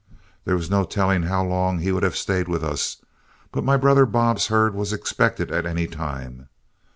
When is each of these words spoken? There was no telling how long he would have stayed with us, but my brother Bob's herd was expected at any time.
There 0.45 0.55
was 0.55 0.71
no 0.71 0.83
telling 0.83 1.21
how 1.21 1.43
long 1.45 1.77
he 1.77 1.91
would 1.91 2.01
have 2.01 2.15
stayed 2.17 2.47
with 2.47 2.63
us, 2.63 3.03
but 3.51 3.63
my 3.63 3.77
brother 3.77 4.07
Bob's 4.07 4.47
herd 4.47 4.73
was 4.73 4.91
expected 4.91 5.51
at 5.51 5.67
any 5.67 5.85
time. 5.85 6.49